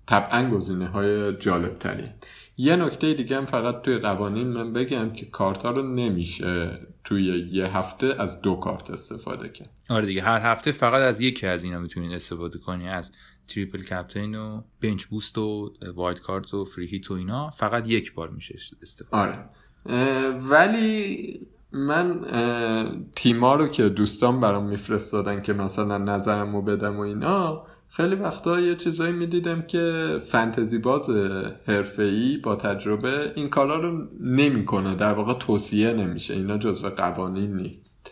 [0.05, 2.09] طبعا گزینه های جالب تری
[2.57, 7.49] یه نکته دیگه هم فقط توی قوانین من بگم که کارت ها رو نمیشه توی
[7.51, 9.69] یه هفته از دو کارت استفاده کرد.
[9.89, 13.11] آره دیگه هر هفته فقط از یکی از اینا می‌تونید استفاده کنی از
[13.47, 18.13] تریپل کپتین و بنچ بوست و وایت کارت و فری هیت و اینا فقط یک
[18.13, 19.17] بار میشه استفاده.
[19.17, 19.45] آره.
[20.49, 21.39] ولی
[21.71, 22.25] من
[23.15, 28.75] تیما رو که دوستان برام میفرستادن که مثلا نظرمو بدم و اینا خیلی وقتا یه
[28.75, 31.09] چیزایی می‌دیدم که فنتزی باز
[31.99, 34.95] ای با تجربه این کارا رو نمی‌کنه.
[34.95, 36.33] در واقع توصیه نمیشه.
[36.33, 38.11] اینا جزو قوانین نیست.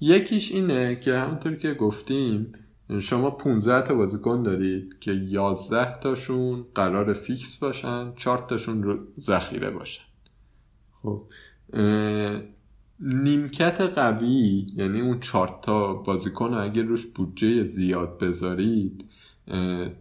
[0.00, 2.52] یکیش اینه که همونطور که گفتیم
[3.00, 9.70] شما 15 تا بازیکن دارید که 11 تاشون قرار فیکس باشن 4 تاشون رو ذخیره
[9.70, 10.04] باشن.
[11.02, 11.22] خب
[13.00, 19.04] نیمکت قوی یعنی اون 4 تا بازیکن اگه روش بودجه زیاد بذارید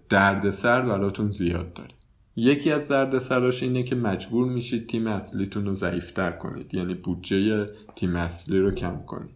[0.09, 1.89] دردسر براتون زیاد داره.
[2.35, 8.15] یکی از دردسراش اینه که مجبور میشید تیم اصلیتون رو ضعیفتر کنید یعنی بودجه تیم
[8.15, 9.35] اصلی رو کم کنید.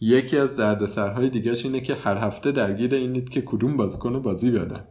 [0.00, 4.84] یکی از دردسرهای دیگهش اینه که هر هفته درگیر اینید که کدوم بازیکن بازی بدن.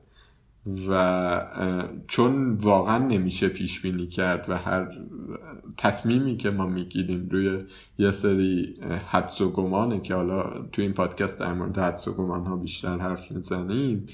[0.89, 4.87] و چون واقعا نمیشه پیش بینی کرد و هر
[5.77, 7.59] تصمیمی که ما می‌گیریم روی
[7.97, 8.75] یه سری
[9.07, 12.97] حدس و گمانه که حالا تو این پادکست در مورد حدس و گمان ها بیشتر
[12.97, 14.07] حرف می‌زنیم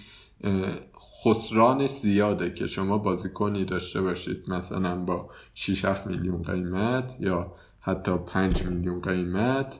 [1.24, 8.12] خسرانش زیاده که شما بازیکنی داشته باشید مثلا با 6 7 میلیون قیمت یا حتی
[8.18, 9.80] 5 میلیون قیمت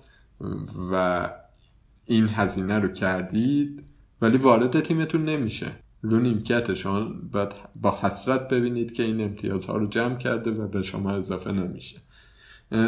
[0.92, 1.30] و
[2.06, 3.86] این هزینه رو کردید
[4.22, 5.83] ولی وارد تیمتون نمیشه.
[6.04, 10.82] رو نیمکت شما باید با حسرت ببینید که این امتیازها رو جمع کرده و به
[10.82, 11.98] شما اضافه نمیشه.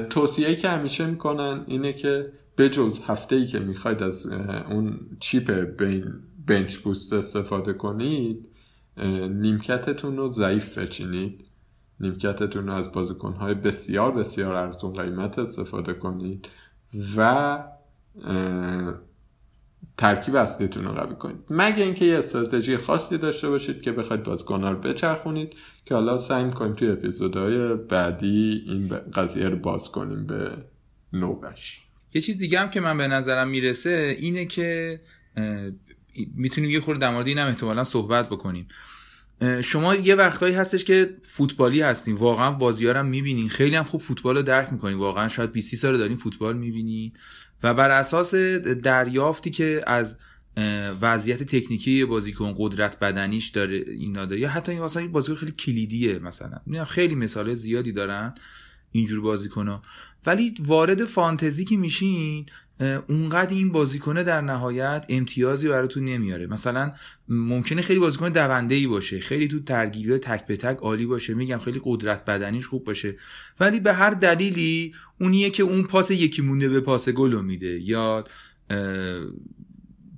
[0.10, 4.26] توصیه که همیشه می‌کنن اینه که بجز هفته ای که می‌خواید از
[4.70, 6.14] اون چیپ بین
[6.48, 8.46] بنچ بوست استفاده کنید
[9.30, 11.48] نیمکتتون رو ضعیف بچینید.
[12.00, 16.48] نیمکتتون رو از بازیکنهای بسیار بسیار ارزون قیمت استفاده کنید
[17.18, 17.58] و
[19.98, 21.38] ترکیب اصلیتون رو قوی کنید.
[21.50, 25.54] مگه اینکه یه استراتژی خاصی داشته باشید که بخواید بازیکن‌ها رو بچرخونید
[25.86, 30.52] که حالا سعی کنیم توی اپیزودهای بعدی این قضیه رو باز کنیم به
[31.14, 31.82] نوبش.
[32.14, 35.02] یه چیز دیگه هم که من به نظرم می‌رسه اینه که
[36.36, 38.68] می‌تونیم یه خورده در مورد احتمالا صحبت بکنیم.
[39.64, 42.16] شما یه وقتهایی هستش که فوتبالی هستین.
[42.16, 43.50] واقعا بازیارم می‌بینین.
[43.50, 44.98] خیلی هم خوب فوتبال رو درک می‌کنین.
[44.98, 47.12] واقعا شاید 20 سال دارین فوتبال می‌بینین.
[47.64, 48.36] و بر اساس
[48.84, 50.18] دریافتی که از
[51.02, 56.20] وضعیت تکنیکی بازیکن قدرت بدنیش داره اینا داره یا حتی این واسه بازیکن خیلی کلیدیه
[56.20, 56.86] مثلا.
[56.86, 58.34] خیلی مثال زیادی دارن.
[58.96, 59.82] اینجور بازیکن
[60.26, 62.46] ولی وارد فانتزی که میشین
[63.08, 66.48] اونقدر این بازیکنه در نهایت امتیازی براتون نمیاره.
[66.48, 66.92] مثلا
[67.30, 71.58] ممکنه خیلی بازیکن دونده ای باشه خیلی تو ترگیری تک به تک عالی باشه میگم
[71.58, 73.16] خیلی قدرت بدنیش خوب باشه
[73.60, 77.80] ولی به هر دلیلی اونیه که اون پاس یکی مونده به پاس گل میده.
[77.82, 78.24] یا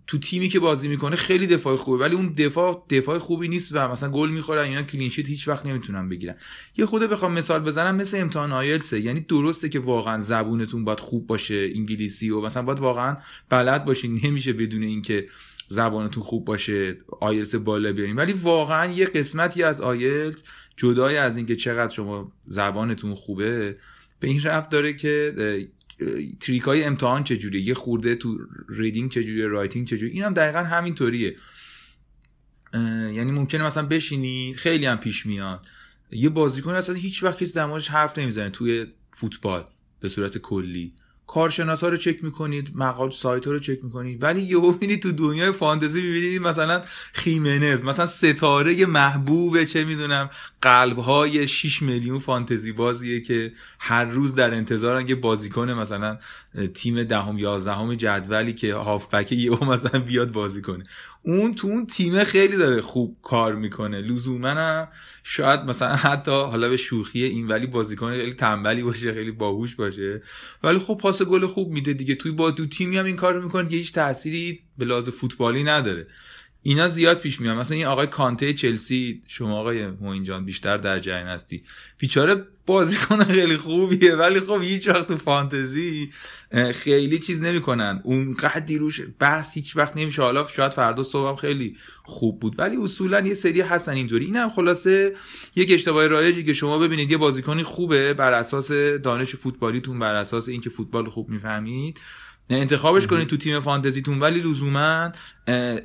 [0.08, 3.88] تو تیمی که بازی می‌کنه خیلی دفاع خوبه ولی اون دفاع دفاع خوبی نیست و
[3.88, 6.36] مثلا گل می‌خورن اینا clean sheet هیچ وقت نمی‌تونن بگیرن.
[6.78, 11.28] یه خورده بخوام مثال بزنم مثل امتحان آیلتسه یعنی درسته که واقعا زبونتون باید خوب
[11.28, 13.16] باشه انگلیسی و مثلا باید واقعا
[13.50, 15.26] بلد باشین نمیشه بدون اینکه
[15.68, 18.16] زبانتون خوب باشه آیلتس بالا بیارین.
[18.16, 20.44] ولی واقعا یه قسمتی از آیلتس
[20.78, 23.78] جدای از اینکه چقدر شما زبانتون خوبه
[24.20, 25.34] به این ربط داره که
[26.40, 31.36] trick های امتحان چجوریه؟ یه خورده تو reading چجوریه؟ writing چجوریه؟ این هم دقیقا همینطوریه.
[33.14, 35.66] یعنی ممکنه مثلا بشینی خیلی هم پیش میاد.
[36.12, 39.66] یه بازیکن اصلا هیچ وقت کسی در حرف نمی‌زنه توی فوتبال
[40.00, 40.94] به صورت کلی.
[41.28, 44.24] کارشناس ها رو چک می‌کنید مقاله سایت ها رو چک می‌کنید.
[44.24, 46.82] ولی یه ببینید تو دنیای فانتزی می‌بینید مثلا
[47.14, 50.30] خیمنز مثلا ستاره محبوب چه می‌دونم
[50.62, 56.18] قلب های 6 میلیون فانتزی بازیه که هر روز در انتظارن یه بازیکن مثلا
[56.74, 60.84] تیم دهم یازدهم جدولی که هافبک یهو مثلا بیاد بازی کنه.
[61.24, 64.02] اون تو اون تیم خیلی داره خوب کار می‌کنه.
[64.02, 64.88] لزوما
[65.24, 70.22] شاید مثلا حتی حالا به شوخی این ولی بازیکن خیلی تنبلی باشه خیلی باهوش باشه.
[70.64, 72.16] ولی خب پاس گل خوب میده دیگه.
[72.16, 76.08] توی با دو تیمی هم این کار می‌کنه که هیچ تأثیری به لحاظ فوتبالی نداره.
[76.68, 81.28] اینا زیاد پیش میاد مثلا این آقای کانته چلسی شما آقای موین بیشتر در جریان
[81.28, 81.64] هستی.
[81.98, 86.10] بیچاره بازیکن خیلی خوبیه ولی خب هیچ وقت تو فانتزی
[86.74, 88.02] خیلی چیز نمی‌کنن.
[88.04, 90.22] اون قدی روش بحث هیچ وقت نمیشه.
[90.22, 94.26] حالا شاید فردا صبحم خیلی خوب بود ولی اصولا یه سری هستن اینطوری.
[94.26, 95.16] اینم خلاصه
[95.56, 98.72] یک اشتباه رایجی که شما ببینید یه بازیکنی خوبه بر اساس
[99.04, 102.00] دانش فوتبالیتون بر اساس اینکه فوتبال خوب می‌فهمید.
[102.50, 105.12] انتخابش کنید تو تیم فانتزیتون ولی لزوما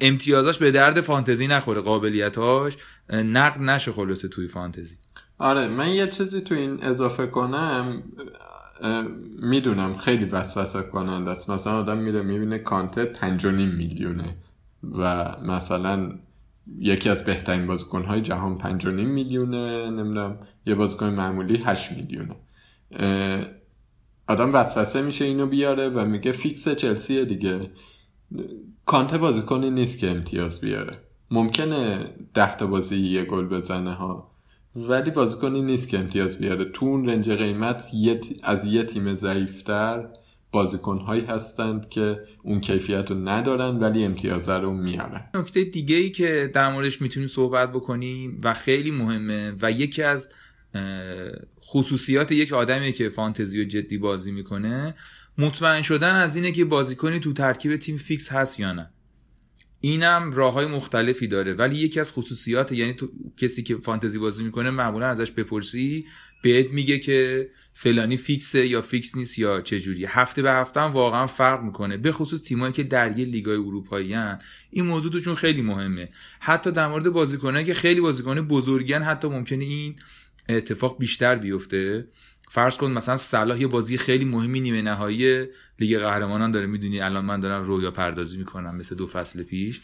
[0.01, 2.77] امتیازاش به درد فانتزی نخوره قابلیتاش
[3.11, 4.97] نقد نشه خلاصه توی فانتزی.
[5.39, 8.03] آره من یه چیزی تو این اضافه کنم
[9.43, 11.51] می‌دونم خیلی وسوسه کننده است.
[11.51, 14.37] مثلا آدم میره می‌بینه کانته پنج میلیونه
[14.99, 16.13] و مثلا
[16.79, 22.37] یکی از بهترین بازیکنهای جهان پنج میلیونه نمی‌دونم یه بازیکن معمولی هشت میلیونه.
[24.33, 27.71] آدم وسوسه میشه اینو بیاره و میگه فیکس چلسیه دیگه.
[28.87, 30.99] کانته بازیکنی نیست که امتیاز بیاره.
[31.31, 34.31] ممکنه ده تا بازی یه گل بزنه ها.
[34.77, 36.65] ولی بازیکنی نیست که امتیاز بیاره.
[36.65, 37.91] تو اون رنج قیمت
[38.43, 40.09] از یه تیم ضعیفتر
[40.53, 45.25] بازیکن هایی هستند که اون کیفیت رو ندارن ولی امتیاز رو میارن.
[45.35, 50.29] نکته دیگه ای که در موردش می‌تونیم صحبت بکنیم و خیلی مهمه و یکی از
[51.65, 54.95] خصوصیات یک آدمی که فانتزی و جدی بازی می‌کنه
[55.39, 58.91] مطمئن شدن از اینه که بازیکنی تو ترکیب تیم فیکس هست یا نه.
[59.85, 64.45] اینم راه های مختلفی داره ولی یکی از خصوصیات یعنی تو کسی که فانتزی بازی
[64.45, 66.07] می‌کنه معمولا ازش بپرسی
[66.43, 71.27] بهت میگه که فلانی فیکسه یا فیکس نیست یا چجوری هفته به هفته هم واقعا
[71.27, 74.39] فرق می‌کنه به خصوص تیمایی که در یه لیگای اروپایی هن.
[74.71, 76.09] این موضوع چون خیلی مهمه.
[76.41, 79.97] حتی در مورد بازیکنایی که خیلی بازیکن بزرگن حتی ممکنه این
[80.49, 82.07] اتفاق بیشتر بیفته.
[82.51, 85.47] فرض کن مثلا صلاح یه بازی خیلی مهمی نیمه نهایی
[85.79, 86.67] لیگ قهرمانان داره.
[86.67, 89.81] می‌دونی الان من دارم رویا پردازی می‌کنم مثل دو فصل پیش.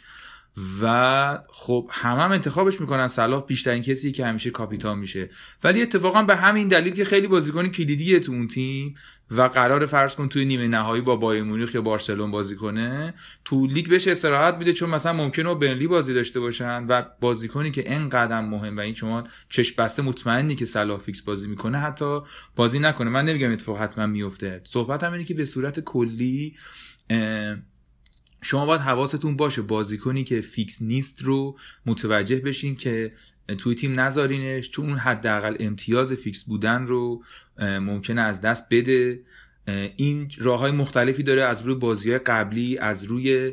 [0.82, 3.06] و خب همه هم انتخابش می‌کنن.
[3.06, 5.30] صلاح بیشترین کسی که همیشه کاپیتان میشه.
[5.64, 8.94] ولی اتفاقا به همین دلیل که خیلی بازیکن کلیدیه تو اون تیم
[9.30, 13.14] و قرار فرض کن توی نیمه نهایی با بایرن مونیخ یا بارسلون بازی کنه
[13.44, 17.70] تو لیگ بهش استراحت میده چون مثلا ممکنه با برنلی بازی داشته باشن و بازیکنی
[17.70, 21.78] که این قدر مهم و این شما چشم بسته مطمئنی که صلاح فیکس بازی می‌کنه
[21.78, 22.20] حتی
[22.56, 23.10] بازی نکنه.
[23.10, 26.56] من نمیگم اتفاق حتما میفته صحبت هم اینه که به صورت کلی
[28.42, 33.12] شما باید حواستون باشه بازیکنی که فیکس نیست رو متوجه بشین که
[33.58, 37.22] توی تیم نذارینش چون اون حداقل امتیاز فیکس بودن رو
[37.60, 39.20] ممکنه از دست بده.
[39.96, 43.52] این راه های مختلفی داره از روی بازی های قبلی از روی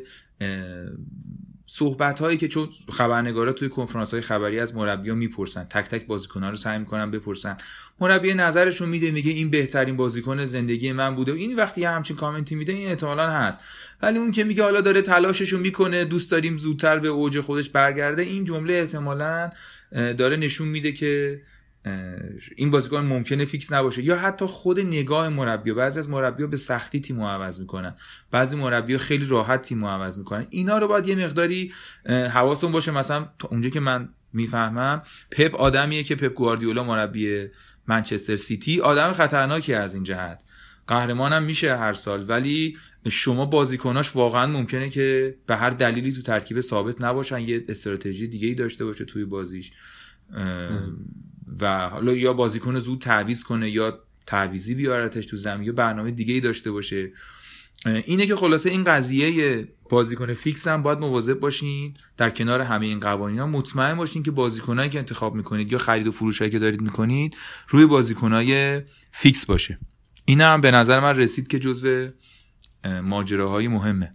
[1.68, 6.06] صحبت هایی که چون خبرنگارا توی کنفرانس های خبری از مربی ها می‌پرسن تک تک
[6.06, 7.56] بازیکن ها رو سعی می‌کنن بپرسن.
[8.00, 11.32] مربی نظرشون میده میگه این بهترین بازیکن زندگی من بوده.
[11.32, 13.60] این وقتی همچین کامنتی میده این احتمالا هست.
[14.02, 18.22] ولی اون که میگه حالا داره تلاششو می‌کنه دوست داریم زودتر به اوج خودش برگرده
[18.22, 19.50] این جمله احتمالا
[19.96, 21.42] داره نشون میده که
[22.56, 24.02] این بازیکن ممکنه فیکس نباشه.
[24.02, 27.94] یا حتی خود نگاه مربی بعضی از مربی به سختی تیم عوض می‌کنن.
[28.30, 30.46] بعضی مربی خیلی راحت تیم عوض می‌کنن.
[30.50, 31.72] اینا رو باید یه مقداری
[32.08, 32.90] حواسون باشه.
[32.90, 37.46] مثلا اونجا که من می‌فهمم پپ آدمیه که پپ گواردیولا مربی
[37.86, 38.80] منچستر سیتی.
[38.80, 40.42] آدم خطرناکی از این جهت.
[40.86, 42.76] قهرمانم میشه هر سال ولی
[43.08, 48.48] شما بازیکناش واقعا ممکنه که به هر دلیلی تو ترکیب ثابت نباشن یه استراتژی دیگه
[48.48, 49.72] ای داشته باشه توی بازیش.
[51.60, 56.34] و حالا یا بازیکن زود تعویض کنه یا تعویضی بیارتش تو زمین یا برنامه دیگه
[56.34, 57.12] ای داشته باشه.
[57.84, 63.00] اینه که خلاصه این قضیه بازیکن فیکس هم باید مواظب باشین در کنار همه این
[63.00, 66.80] قوانین ها مطمئن باشین که بازیکنایی که انتخاب می‌کنید یا خرید و فروشایی که دارید
[66.80, 67.36] می‌کنید
[67.68, 69.78] روی بازیکنای فیکس باشه.
[70.26, 72.08] این هم به نظر من رسید که جزو
[73.02, 74.14] ماجراهای مهمه.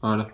[0.00, 0.26] آره.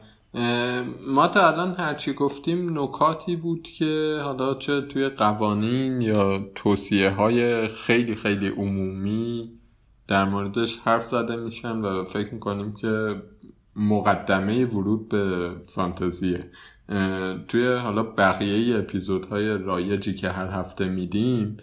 [1.08, 7.68] ما تا الان هرچی گفتیم نکاتی بود که حالا چه توی قوانین یا توصیه های
[7.68, 9.52] خیلی خیلی عمومی
[10.08, 13.22] در موردش حرف زده میشن و فکر می‌کنیم که
[13.76, 16.50] مقدمه ورود به فانتزیه.
[17.48, 21.56] توی حالا بقیه اپیزودهای رایجی که هر هفته میدیم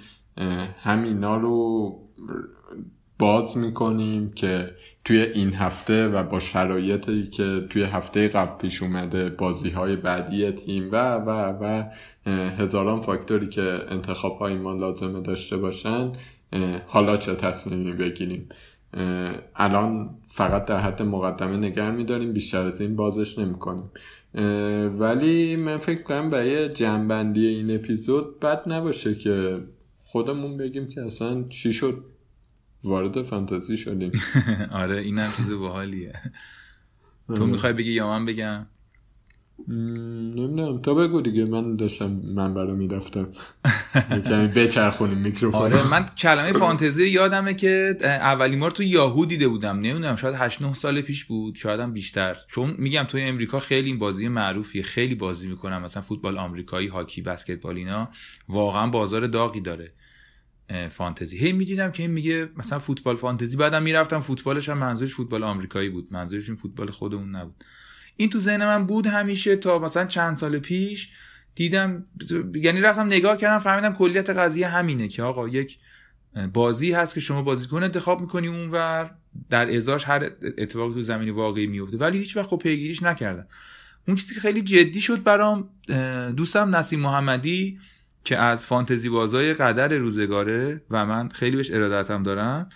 [0.78, 1.98] همینا رو
[3.22, 4.66] باز می‌کنیم که
[5.06, 10.52] توی این هفته و با شرایطی که توی هفته قبل پیش اومده بازی های بعدی
[10.52, 11.30] تیم و و
[11.62, 11.84] و
[12.58, 16.12] هزاران فاکتوری که انتخاب های ما لازمه داشته باشن
[16.88, 18.50] حالا چه تصمیمی بگیریم؟
[19.56, 23.92] الان فقط در حد مقدمه نگر میداریم بیشتر از این بازش نمی‌کنیم.
[25.00, 29.60] ولی من فکر کنم برای جنبندی این اپیزود بد نباشه که
[30.06, 32.04] خودمون بگیم که اصلا چی شد.
[32.84, 34.12] وارد فانتزی شدیم.
[34.72, 36.14] آره این هم چیز باحالیه.
[37.36, 38.68] تو می‌خوای بگی یا من بگم؟
[39.68, 40.82] نمی‌دونم.
[40.82, 41.46] تو بگو دیگه.
[41.46, 43.28] من داشتم من برای می‌رفتم
[44.10, 49.80] کمی بچرخونیم میکروفون آره من کلمه فانتزی یادمه که اولی بار تو یاهو دیده بودم.
[49.80, 51.56] نمی‌دونم شاید 8 9 سال پیش بود.
[51.56, 52.38] شاید هم بیشتر.
[52.48, 54.84] چون میگم توی امریکا خیلی این بازی معروفیه.
[54.84, 58.10] خیلی بازی می‌کنم مثلا فوتبال آمریکایی هاکی بسکتبال اینا.
[58.50, 59.94] واقعا بازار داغی داره.
[60.90, 61.38] فانتزی.
[61.38, 63.58] هی می‌دیدم که این میگه مثلا فوتبال فانتزی.
[63.58, 66.08] بعدم می‌رفتم فوتبالش هم منظورش فوتبال آمریکایی بود.
[66.12, 67.64] منظورش این فوتبال خودمون نبود.
[68.18, 71.10] این تو ذهن من بود همیشه تا مثلا چند سال پیش
[71.56, 72.06] دیدم
[72.56, 75.78] یعنی رفتم نگاه کردم فهمیدم کلیت قضیه همینه که آقا یک
[76.54, 79.16] بازی هست که شما بازیکن انتخاب می‌کنی اونور
[79.50, 83.48] در ازاش هر اتفاقی تو زمین واقعی میفته ولی هیچ وقت خب پیگیریش نکردم.
[84.08, 85.70] اون چیزی که خیلی جدی شد برام
[86.36, 87.80] دوستم نسیم محمدی
[88.24, 92.70] که از فانتزی بازای قدر روزگاره و من خیلی بهش ارادتم دارم.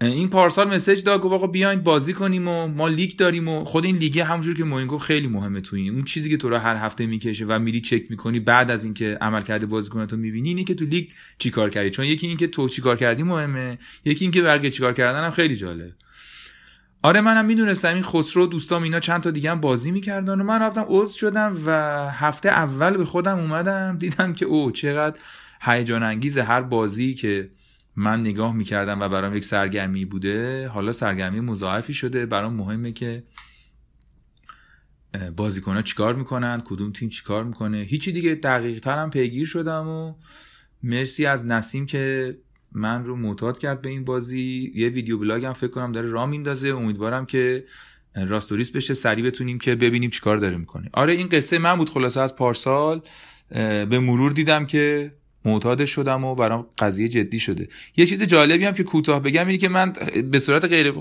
[0.00, 3.84] این پارسال مسج داد گفت آقا بیاین بازی کنیم و ما لیگ داریم و خود
[3.84, 5.94] این لیگ همونجور که موین گفت خیلی مهمه تو این.
[5.94, 9.18] اون چیزی که تو رو هر هفته می‌کشه و میری چک می‌کنی بعد از اینکه
[9.20, 11.08] عملکرد بازیکناتو می‌بینی اینه که تو لیگ
[11.38, 15.30] چیکار کردی؟ چون یکی اینکه تو چیکار کردی مهمه یکی اینکه بقیه چیکار کردن هم
[15.30, 15.92] خیلی جالب.
[17.04, 20.62] آره منم می‌دونستم این خسرو دوستام اینا چند تا دیگه هم بازی می‌کردن و من
[20.62, 21.70] رفتم عضو شدم و
[22.10, 25.20] هفته اول به خودم اومدم دیدم که او چقدر
[25.60, 27.50] هیجان انگیز هر بازی که
[27.96, 30.68] من نگاه می‌کردم و برام یک سرگرمی بوده.
[30.68, 32.26] حالا سرگرمی مضاعفی شده.
[32.26, 33.24] برام مهمه که
[35.36, 40.14] بازیکن ها چیکار می‌کنن؟ کدوم تیم چیکار می‌کنه؟ هیچی دیگه دقیق ترم پیگیر شدم و
[40.82, 42.36] مرسی از نسیم که
[42.74, 44.72] من رو معتاد کرد به این بازی.
[44.74, 46.68] یه video blog هم فکر کنم داره راه میندازه.
[46.68, 47.64] امیدوارم که
[48.14, 48.94] راستوریس بشه.
[48.94, 50.90] سریع بتونیم که ببینیم چیکار داره می‌کنه.
[50.92, 53.00] آره این قصه من بود خلاصه از پارسال.
[53.90, 55.12] به مرور دیدم که
[55.44, 57.68] معتاد شدم و برام قضیه جدی شده.
[57.96, 59.92] یه چیز جالبی هم که کوتاه بگم اینه که من
[60.30, 60.94] به صورت غیر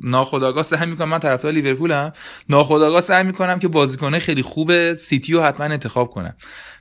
[0.00, 2.12] ناخودآگاه سعی می‌کنم من طرفدار لیورپولم.
[2.48, 6.34] ناخودآگاه سعی می‌کنم که بازیکنه خیلی خوب سیتی رو حتما انتخاب کنم.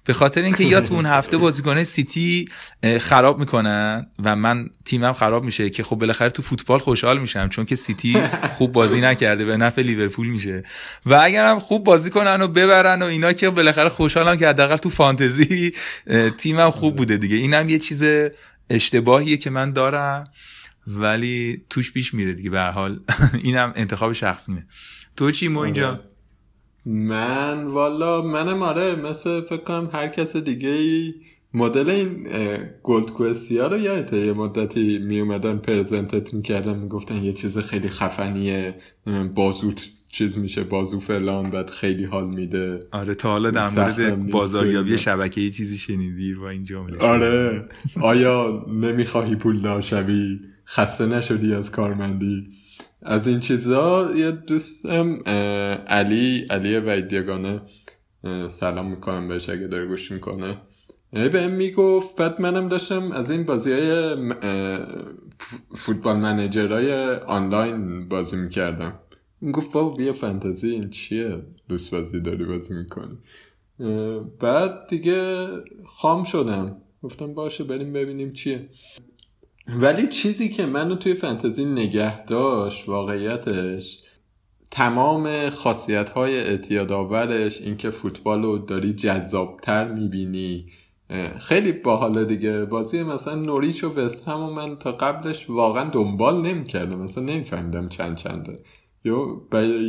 [0.06, 2.48] به خاطر اینکه یا تو اون هفته بازیکن سیتی
[3.00, 7.66] خراب می‌کنن و من تیمم خراب میشه که خب بالاخره تو فوتبال خوشحال میشم چون
[7.66, 8.18] که سیتی
[8.58, 10.64] خوب بازی نکرده به نفع لیورپول میشه.
[11.06, 14.90] و اگرم خوب بازی کنن و ببرن و اینا که بالاخره خوشحالم که حداقل تو
[14.90, 15.72] فانتزی
[16.38, 17.36] تیمم خوب بوده دیگه.
[17.36, 18.04] اینم یه چیز
[18.70, 20.24] اشتباهیه که من دارم
[20.88, 23.00] ولی توش پیش میره دیگه به هر حال.
[23.44, 24.66] اینم انتخاب شخصیمه.
[25.16, 26.00] تو چی مو اینجا؟ آره.
[26.86, 31.14] من والا منم آره مثل فکر کنم هر کس دیگه ای
[31.54, 32.28] مدل این
[32.84, 34.18] Gold Quest یا رو یادته.
[34.18, 38.76] یه مدتی می اومدن present ت می‌کردن می‌گفتن یه چیز خیلی خفنیه
[39.36, 42.80] بازوت چیز میشه بازو فلان بعد خیلی حال میده.
[42.92, 47.66] آره تا حالا در مورد بازاریابی شبکه ای چیزی شنیدی و این جمله آره.
[48.02, 52.48] آیا نمی‌خواهی پولدار شوی؟ خسته نشدی از کارمندی؟
[53.02, 55.20] از این چیزا یه دوستم
[55.88, 57.62] علی علی ویدیگانه
[58.50, 60.58] سلام می‌کنم بهش اگه داره گوش می‌کنه.
[61.12, 64.16] به می‌گفت بعد منم داشتم از این بازی های
[65.76, 69.00] فوتبال منیجرهای آنلاین بازی می‌کردم.
[69.52, 71.38] گفت بابا بیا فانتزی این چیه
[71.70, 73.18] دوست بازی داری بازی می‌کنی؟
[74.40, 75.48] بعد دیگه
[75.86, 76.78] خام شدم.
[77.04, 78.70] گفتم باشه بریم ببینیم چیه.
[79.68, 84.04] ولی چیزی که منو توی فانتزی نگه داشت واقعیتش
[84.72, 90.66] تمام خاصیت های اعتیادآورش اینکه فوتبال رو داری جذابتر می‌بینی.
[91.40, 92.66] خیلی باحاله دیگه.
[92.66, 97.00] بازی مثلا نوریچ و وست هم من تا قبلش واقعا دنبال نمی‌کردم.
[97.00, 98.54] مثلا نمیفهمیدم چند چنده.
[99.04, 99.42] یا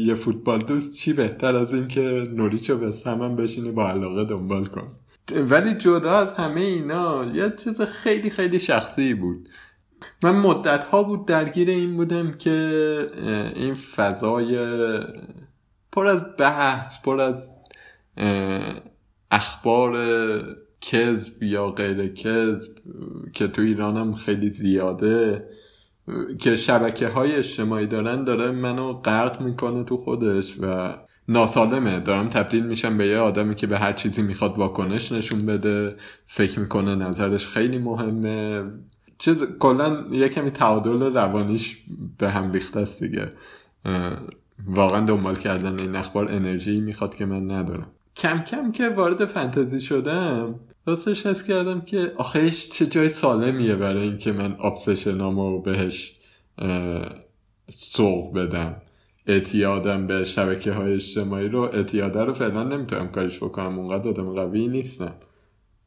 [0.06, 4.66] یه فوتبال دوست چی بهتر از این که نوریچ و هم, بشینی با علاقه دنبال
[4.66, 4.92] کن
[5.32, 9.48] ولی جدا از همه اینا یه چیز خیلی خیلی شخصی بود.
[10.24, 13.10] من مدت ها بود درگیر این بودم که
[13.56, 14.58] این فضای
[15.92, 17.50] پر از بحث پر از
[19.30, 19.96] اخبار
[20.80, 22.70] کذب یا غیر کذب
[23.32, 25.48] که تو ایران هم خیلی زیاده.
[26.38, 30.94] که شبکه های اجتماعی دارن داره منو غرق می‌کنه تو خودش و
[31.28, 32.00] ناسالمه.
[32.00, 35.94] دارم تبدیل میشم به یه آدمی که به هر چیزی می‌خواد واکنش نشون بده.
[36.26, 38.64] فکر می‌کنه نظرش خیلی مهمه.
[39.18, 41.76] چیز کلا یه کمی تعادل روانیش
[42.18, 43.28] به هم ریخته است دیگه.
[44.66, 47.86] واقعا دنبال کردن این اخبار انرژی می‌خواد که من ندارم.
[48.16, 50.54] کم کم که وارد فنتزی شدم
[50.86, 56.14] راستش حس کردم که آخهش چه جای سالمیه برای اینکه من آبسشنامو بهش
[57.70, 58.76] سوق بدم.
[59.26, 64.68] اعتیادم به شبکه های اجتماعی رو اعتیاده رو فعلا نمی‌تونم کارش بکنم اونقدر آدم قوی
[64.68, 65.14] نیستم.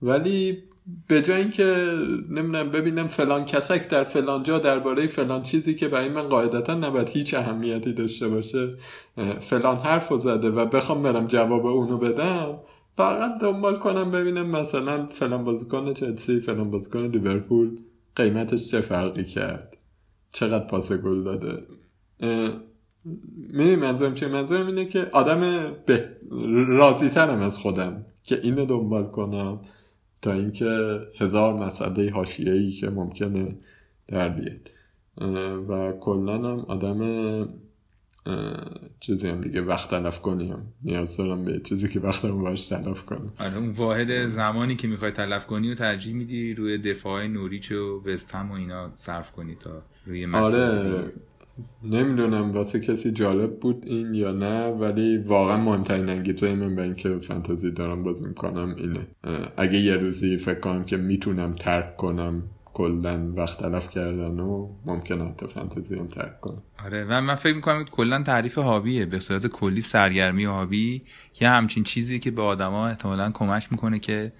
[0.02, 0.64] ولی
[1.08, 1.94] به جای اینکه
[2.30, 7.10] نمی‌دونم ببینم فلان کسک در فلان جا درباره فلان چیزی که برای من قاعدتا نباید
[7.10, 8.70] هیچ اهمیتی داشته باشه
[9.40, 12.60] فلان حرف زده و بخوام برم جواب اونو بدم
[12.98, 17.78] فقط دنبال کنم ببینم مثلا فلان بازیکن چلسی فلان بازیکن لیورپول
[18.16, 19.78] قیمتش چه فرقی کرد؟
[20.32, 21.64] چقدر پاس گل داده؟
[23.54, 25.42] می منظورم چه منظورم اینه که آدم
[25.86, 26.10] به
[26.68, 29.60] راضی ترم از خودم که اینو دنبال کنم
[30.22, 33.56] تا اینکه هزار مسئله حاشیه‌ای که ممکنه
[34.08, 34.70] در بیاد.
[35.70, 37.00] و کلا هم آدم
[39.00, 40.74] چیزی هم دیگه وقت تلف کنیم.
[40.84, 45.12] نیاز دارم به چیزی که وقتم باش تلف کنم آره اون واحد زمانی که می‌خوای
[45.12, 49.82] تلف کنی و ترجیح میدی روی دفاع نوریچ و وستهم و اینا صرف کنی تا
[50.06, 51.12] روی آره
[51.84, 57.18] نمی‌دونم واسه کسی جالب بود این یا نه ولی واقعا مهمترین انگیزه من به اینکه
[57.20, 59.08] فانتزی دارم بازی می‌کنم اینه.
[59.58, 62.44] اگه یه روزی فکر کنم که می‌تونم ترک کنم
[62.78, 67.56] کلا وقت تلف کردن و ممکن حتی فانتزی هم ترک کنم آره و من فکر
[67.56, 71.02] می‌کنم کلا تعریف هابیه به صورت کلی سرگرمی هابی
[71.42, 74.32] یه همچین چیزی که به آدما احتمالا کمک می‌کنه که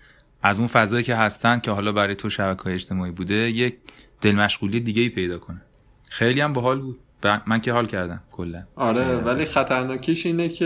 [0.42, 3.76] از اون فضایی که هستن که حالا برای تو شبکه اجتماعی بوده یک
[4.22, 5.62] دل مشغولی دیگه ای پیدا کنه.
[6.10, 7.00] خیلی هم باحال بود.
[7.48, 8.64] من که حال کردم کلا.
[8.76, 10.66] آره ولی خطرناکیش اینه که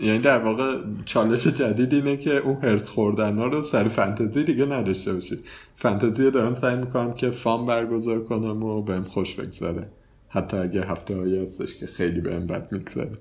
[0.00, 4.64] یعنی در واقع چالش جدید اینه که اون هرس خوردن ها رو سر فانتزی دیگه
[4.64, 5.44] نداشته باشید
[5.76, 9.88] فانتزی رو دارم سعی می‌کنم که فام برگزار کنم و بهم خوش بگذاره
[10.28, 13.12] حتی اگه هفته هایی هستش که خیلی بهم بد میگذره.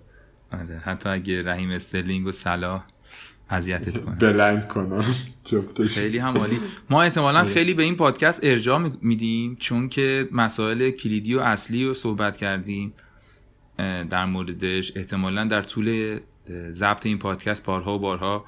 [0.53, 2.84] آره حتی اگه رحیم استرلینگ و صلاح
[3.52, 4.16] اذیتت کنه.
[4.16, 5.06] بلنگ کنم.
[5.88, 7.49] خیلی هم عالی ما احتمالا آره.
[7.49, 12.93] خیلی به این پادکست ارجاع میدیم چون که مسائل کلیدی و اصلی رو صحبت کردیم.
[14.10, 14.91] در موردش.
[14.95, 16.20] احتمالا در طول
[16.72, 18.45] ضبط این پادکست بارها و بارها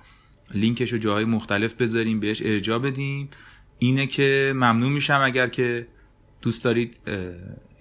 [0.54, 3.30] لینکش رو جاهای مختلف بذاریم بهش ارجاع بدیم.
[3.80, 5.88] اینه که ممنون میشم اگر که
[6.41, 6.99] دوست دارید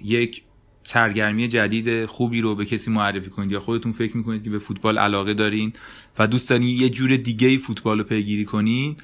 [0.05, 0.43] یک
[0.83, 4.99] سرگرمی جدید خوبی رو به کسی معرفی کنید یا خودتون فکر می‌کنید که به فوتبال
[4.99, 5.73] علاقه دارین
[6.19, 8.97] و دوست دارین یه جور دیگه فوتبال رو پیگیری کنین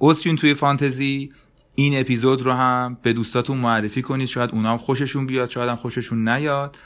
[0.00, 1.28] اسفین توی فانتزی
[1.74, 4.28] این اپیزود رو هم به دوستاتون معرفی کنید.
[4.28, 6.78] شاید اونا هم خوششون بیاد شاید هم خوششون نیاد.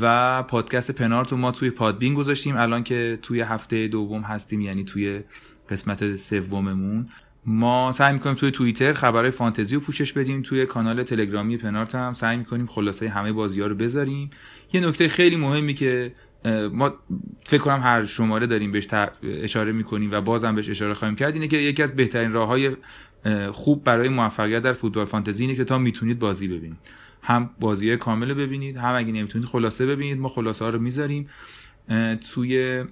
[0.00, 2.56] و پادکست پنارتو ما توی پادبین گذاشتیم.
[2.56, 5.20] الان که توی هفته دوم هستیم یعنی توی
[5.70, 7.08] قسمت سوممون.
[7.46, 12.12] ما سعی می‌کنیم توی توییتر خبرهای فانتزی رو پوشش بدیم توی کانال تلگرامی پنارت هم
[12.12, 14.30] سعی می‌کنیم خلاصه همه بازی ها رو بذاریم.
[14.72, 16.14] یه نکته خیلی مهمی که
[16.72, 16.94] ما
[17.44, 18.86] فکر کنم هر شماره داریم بهش
[19.22, 22.76] اشاره می‌کنیم و بازم بهش اشاره خواهیم کرد اینه که یکی از بهترین راه های
[23.52, 26.78] خوب برای موفقیت در فوتبال فانتزی اینه که تا می‌تونید بازی ببینید.
[27.22, 31.28] هم بازی های کامل ببینید هم اگه نمی‌تونید خلاصه ببینید ما خلاصه ها رو می‌ذاریم.
[32.34, 32.84] توی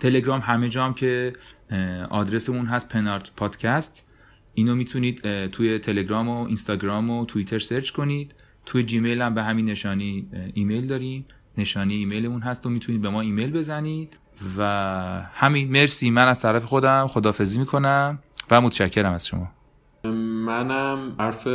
[0.00, 1.32] تلگرام همه جام که
[2.10, 4.08] آدرسمون هست پنارت پادکست.
[4.54, 8.34] اینو می‌تونید توی تلگرام و اینستاگرام و توییتر سرچ کنید.
[8.66, 11.24] توی جیمیل هم به همین نشانی ایمیل داریم.
[11.58, 14.18] نشانی ایمیلمون هست و می‌تونید به ما ایمیل بزنید.
[14.58, 14.62] و
[15.34, 16.10] همین مرسی.
[16.10, 18.18] من از طرف خودم خدافزی می‌کنم
[18.50, 19.48] و متشکرم از شما.
[20.46, 21.46] منم حرف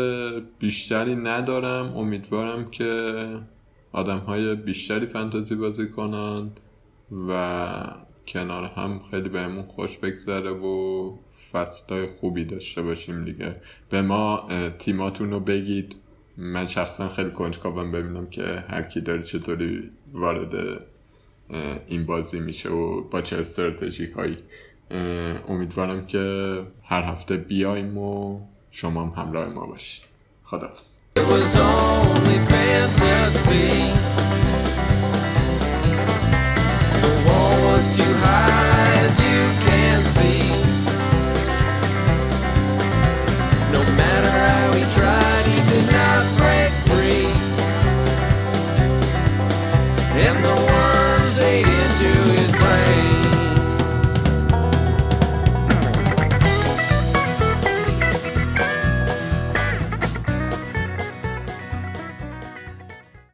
[0.59, 1.97] بیشتری ندارم.
[1.97, 3.25] امیدوارم که
[3.91, 6.51] آدم های بیشتری فانتزی بازی کنن
[7.27, 7.31] و
[8.31, 11.13] کنار هم خیلی بهمون خوش بگذره و
[11.51, 13.53] فصلهای خوبی داشته باشیم دیگه.
[13.89, 14.47] به ما
[14.79, 15.95] تیماتون رو بگید.
[16.37, 20.83] من شخصا خیلی کنجکاوم ببینم که هر کی داره چطوری وارد
[21.87, 24.37] این بازی میشه و با چه استراتژی هایی.
[25.47, 28.39] امیدوارم که هر هفته بیایم و
[28.71, 30.03] شما هم همراه ما باشید
[30.43, 30.99] خدافز